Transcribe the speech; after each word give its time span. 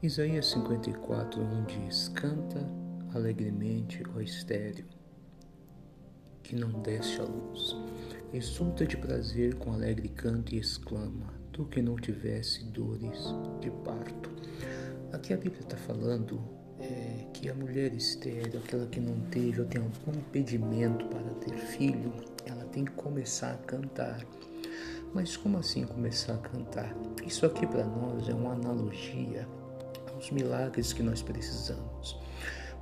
Isaías 0.00 0.46
54, 0.52 1.42
1 1.42 1.64
diz: 1.64 2.06
Canta 2.10 2.64
alegremente, 3.12 4.00
ó 4.14 4.20
estéreo, 4.20 4.86
que 6.40 6.54
não 6.54 6.70
desce 6.82 7.20
a 7.20 7.24
luz. 7.24 7.76
Exulta 8.32 8.86
de 8.86 8.96
prazer 8.96 9.56
com 9.56 9.72
alegre 9.72 10.08
canto 10.10 10.54
e 10.54 10.58
exclama: 10.58 11.34
Tu 11.52 11.64
que 11.64 11.82
não 11.82 11.96
tivesse 11.96 12.62
dores 12.66 13.34
de 13.60 13.72
parto. 13.84 14.30
Aqui 15.12 15.34
a 15.34 15.36
Bíblia 15.36 15.62
está 15.62 15.76
falando 15.76 16.40
é, 16.78 17.26
que 17.34 17.48
a 17.48 17.54
mulher 17.56 17.92
estéreo, 17.92 18.60
aquela 18.60 18.86
que 18.86 19.00
não 19.00 19.18
teve 19.30 19.62
ou 19.62 19.66
tem 19.66 19.82
algum 19.82 20.16
impedimento 20.16 21.06
para 21.06 21.28
ter 21.40 21.58
filho, 21.58 22.12
ela 22.46 22.64
tem 22.66 22.84
que 22.84 22.92
começar 22.92 23.50
a 23.50 23.56
cantar. 23.56 24.24
Mas 25.12 25.36
como 25.36 25.58
assim 25.58 25.84
começar 25.84 26.34
a 26.34 26.38
cantar? 26.38 26.94
Isso 27.26 27.44
aqui 27.44 27.66
para 27.66 27.84
nós 27.84 28.28
é 28.28 28.32
uma 28.34 28.52
analogia 28.52 29.48
aos 30.18 30.32
milagres 30.32 30.92
que 30.92 31.02
nós 31.02 31.22
precisamos. 31.22 32.18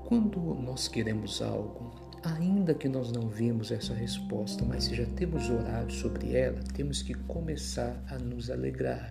Quando 0.06 0.40
nós 0.54 0.88
queremos 0.88 1.42
algo, 1.42 1.94
ainda 2.22 2.72
que 2.72 2.88
nós 2.88 3.12
não 3.12 3.28
vimos 3.28 3.70
essa 3.70 3.92
resposta, 3.92 4.64
mas 4.64 4.84
se 4.84 4.94
já 4.94 5.04
temos 5.04 5.50
orado 5.50 5.92
sobre 5.92 6.34
ela, 6.34 6.58
temos 6.74 7.02
que 7.02 7.12
começar 7.12 8.02
a 8.08 8.18
nos 8.18 8.50
alegrar. 8.50 9.10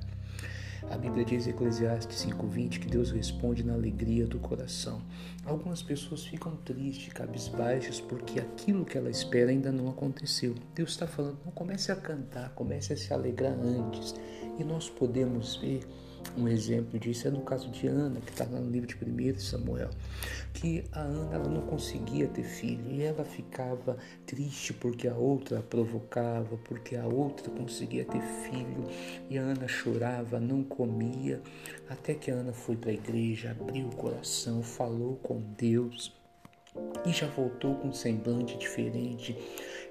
A 0.89 0.97
Bíblia 0.97 1.23
diz 1.23 1.45
em 1.45 1.51
Eclesiastes 1.51 2.17
5:20 2.17 2.79
que 2.79 2.87
Deus 2.87 3.11
responde 3.11 3.63
na 3.63 3.73
alegria 3.73 4.25
do 4.25 4.39
coração. 4.39 5.01
Algumas 5.45 5.83
pessoas 5.83 6.25
ficam 6.25 6.55
tristes, 6.57 7.13
cabisbaixas, 7.13 8.01
porque 8.01 8.39
aquilo 8.39 8.85
que 8.85 8.97
ela 8.97 9.09
espera 9.09 9.51
ainda 9.51 9.71
não 9.71 9.87
aconteceu. 9.87 10.55
Deus 10.73 10.91
está 10.91 11.05
falando, 11.05 11.37
não 11.45 11.51
comece 11.51 11.91
a 11.91 11.95
cantar, 11.95 12.49
comece 12.55 12.93
a 12.93 12.97
se 12.97 13.13
alegrar 13.13 13.53
antes. 13.53 14.15
E 14.57 14.63
nós 14.63 14.89
podemos 14.89 15.57
ver 15.57 15.81
um 16.37 16.47
exemplo 16.47 16.99
disso 16.99 17.27
é 17.27 17.31
no 17.31 17.41
caso 17.41 17.69
de 17.69 17.87
Ana, 17.87 18.19
que 18.19 18.31
está 18.31 18.45
lá 18.45 18.59
no 18.59 18.69
livro 18.69 18.87
de 18.87 18.95
1 18.95 19.39
Samuel, 19.39 19.89
que 20.53 20.83
a 20.91 21.01
Ana 21.01 21.35
ela 21.35 21.49
não 21.49 21.61
conseguia 21.61 22.27
ter 22.27 22.43
filho 22.43 22.91
e 22.91 23.01
ela 23.01 23.23
ficava 23.23 23.97
triste 24.25 24.73
porque 24.73 25.07
a 25.07 25.15
outra 25.15 25.59
a 25.59 25.61
provocava, 25.61 26.57
porque 26.57 26.95
a 26.95 27.05
outra 27.05 27.49
conseguia 27.51 28.05
ter 28.05 28.21
filho 28.21 28.87
e 29.29 29.37
a 29.37 29.41
Ana 29.41 29.67
chorava, 29.67 30.39
não 30.39 30.63
comia, 30.63 31.41
até 31.89 32.13
que 32.13 32.31
a 32.31 32.35
Ana 32.35 32.53
foi 32.53 32.75
para 32.75 32.91
a 32.91 32.93
igreja, 32.93 33.51
abriu 33.51 33.87
o 33.87 33.95
coração, 33.95 34.61
falou 34.61 35.15
com 35.17 35.41
Deus 35.57 36.13
e 37.05 37.11
já 37.11 37.27
voltou 37.27 37.75
com 37.75 37.89
um 37.89 37.93
semblante 37.93 38.57
diferente. 38.57 39.37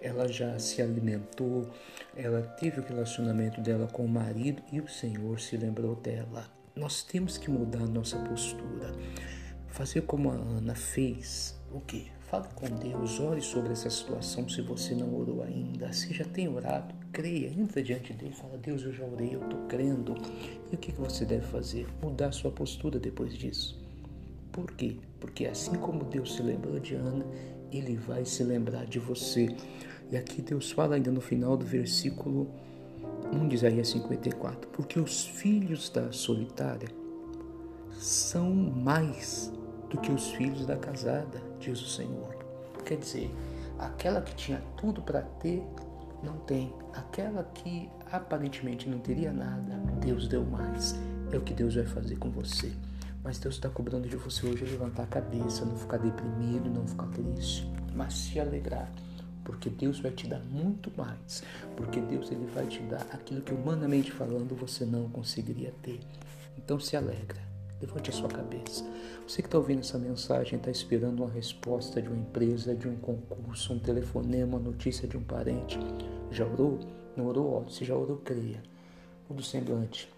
Ela 0.03 0.29
já 0.29 0.59
se 0.59 0.83
alimentou, 0.83 1.71
ela 2.15 2.43
teve 2.43 2.81
o 2.81 2.85
relacionamento 2.85 3.61
dela 3.61 3.87
com 3.87 4.05
o 4.05 4.09
marido 4.09 4.63
e 4.71 4.81
o 4.81 4.89
Senhor 4.89 5.41
se 5.41 5.57
lembrou 5.57 5.95
dela. 5.97 6.47
Nós 6.77 7.03
temos 7.03 7.39
que 7.39 7.51
mudar 7.51 7.87
nossa 7.87 8.19
postura. 8.19 8.93
Fazer 9.69 10.03
como 10.03 10.31
a 10.31 10.35
Ana 10.35 10.75
fez. 10.75 11.59
O 11.73 11.81
que? 11.81 12.13
Fale 12.21 12.49
com 12.55 12.67
Deus, 12.67 13.21
ore 13.21 13.41
sobre 13.41 13.73
essa 13.73 13.91
situação 13.91 14.49
se 14.49 14.61
você 14.61 14.95
não 14.95 15.15
orou 15.15 15.43
ainda. 15.43 15.93
Se 15.93 16.13
já 16.13 16.25
tem 16.25 16.49
orado, 16.49 16.95
creia, 17.13 17.49
entra 17.49 17.83
diante 17.83 18.13
dele 18.13 18.33
e 18.35 18.41
fala: 18.41 18.59
Deus, 18.59 18.83
eu 18.83 18.93
já 18.93 19.05
orei, 19.05 19.35
eu 19.35 19.43
estou 19.43 19.67
crendo. 19.67 20.15
E 20.71 20.75
o 20.75 20.79
que 20.79 20.93
você 20.93 21.25
deve 21.25 21.47
fazer? 21.47 21.87
Mudar 22.03 22.33
sua 22.33 22.51
postura 22.51 22.99
depois 22.99 23.35
disso. 23.35 23.84
Por 24.55 24.71
quê? 24.71 24.99
Porque 25.19 25.47
assim 25.47 25.75
como 25.75 26.05
Deus 26.05 26.37
se 26.37 26.43
lembrou 26.43 26.79
de 26.79 26.95
Ana, 26.95 27.27
ele 27.73 27.97
vai 27.97 28.25
se 28.25 28.45
lembrar 28.45 28.87
de 28.87 29.01
você. 29.01 29.49
E 30.13 30.17
aqui 30.17 30.41
Deus 30.41 30.71
fala 30.71 30.95
ainda 30.95 31.11
no 31.11 31.21
final 31.21 31.57
do 31.57 31.67
versículo 31.67 32.49
1 33.33 33.49
de 33.49 33.57
Isaías 33.57 33.89
54, 33.89 34.71
porque 34.71 35.01
os 35.01 35.27
filhos 35.27 35.91
da 35.91 36.13
solitária 36.13 36.89
são 37.99 38.49
mais 38.55 39.53
do 39.91 39.99
que 39.99 40.13
os 40.13 40.31
filhos 40.31 40.65
da 40.65 40.77
casada, 40.77 41.43
diz 41.59 41.83
o 41.83 41.89
Senhor. 41.89 42.37
Quer 42.85 42.99
dizer, 42.99 43.29
aquela 43.77 44.23
que 44.23 44.37
tinha 44.37 44.63
tudo 44.77 45.03
para 45.03 45.23
ter, 45.23 45.65
não 46.23 46.39
tem. 46.39 46.73
Aquela 46.93 47.43
que 47.43 47.91
aparentemente 48.13 48.89
não 48.89 49.01
teria 49.01 49.33
nada, 49.33 49.75
Deus 50.01 50.29
deu 50.29 50.45
mais. 50.45 50.95
É 51.33 51.37
o 51.37 51.41
que 51.41 51.53
Deus 51.53 51.75
vai 51.75 51.87
fazer 51.87 52.17
com 52.19 52.31
você. 52.31 52.71
Mas 53.25 53.39
Deus 53.39 53.55
está 53.55 53.71
cobrando 53.71 54.07
de 54.07 54.17
você 54.17 54.47
hoje 54.47 54.67
levantar 54.67 55.05
a 55.05 55.07
cabeça, 55.07 55.65
não 55.65 55.75
ficar 55.75 55.97
deprimido, 55.97 56.69
não 56.69 56.87
ficar 56.87 57.07
triste, 57.07 57.67
mas 57.95 58.13
se 58.13 58.39
alegrar. 58.39 58.93
Porque 59.43 59.71
Deus 59.71 59.99
vai 59.99 60.11
te 60.13 60.27
dar 60.27 60.41
muito 60.41 60.93
mais. 60.95 61.43
Porque 61.75 62.03
Deus 62.03 62.31
ele 62.31 62.47
vai 62.55 62.67
te 62.67 62.81
dar 62.83 63.01
aquilo 63.11 63.41
que 63.41 63.55
humanamente 63.55 64.13
falando 64.13 64.55
você 64.55 64.85
não 64.85 65.09
conseguiria 65.09 65.73
ter. 65.83 66.01
Então 66.59 66.79
se 66.79 66.97
alegra. 66.97 67.41
Levante 67.81 68.11
a 68.11 68.13
sua 68.13 68.29
cabeça. 68.29 68.85
Você 69.27 69.41
que 69.41 69.49
está 69.49 69.57
ouvindo 69.57 69.81
essa 69.81 69.99
mensagem 69.99 70.59
está 70.59 70.71
esperando 70.71 71.23
uma 71.23 71.31
resposta 71.31 72.01
de 72.01 72.09
uma 72.09 72.19
empresa, 72.19 72.75
de 72.75 72.89
um 72.89 72.97
concurso, 72.97 73.73
um 73.73 73.79
telefonema, 73.79 74.59
uma 74.59 74.71
notícia 74.71 75.09
de 75.09 75.17
um 75.17 75.23
parente. 75.23 75.79
Já 76.31 76.45
orou? 76.45 76.79
Não 77.17 77.27
orou? 77.27 77.69
Se 77.71 77.87
já 77.87 77.95
orou, 77.95 78.19
creia. 78.19 78.63
O 79.29 79.35
do 79.35 79.43
semblante. 79.43 80.13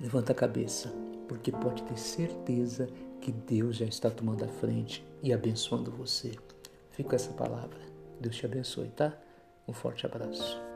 Levanta 0.00 0.32
a 0.32 0.34
cabeça 0.34 0.92
porque 1.28 1.50
pode 1.50 1.82
ter 1.84 1.98
certeza 1.98 2.88
que 3.20 3.32
Deus 3.32 3.76
já 3.76 3.86
está 3.86 4.10
tomando 4.10 4.44
a 4.44 4.48
frente 4.48 5.06
e 5.22 5.32
abençoando 5.32 5.90
você. 5.90 6.32
Fica 6.90 7.10
com 7.10 7.16
essa 7.16 7.32
palavra. 7.32 7.78
Deus 8.20 8.36
te 8.36 8.44
abençoe, 8.44 8.88
tá? 8.88 9.16
Um 9.66 9.72
forte 9.72 10.04
abraço. 10.04 10.73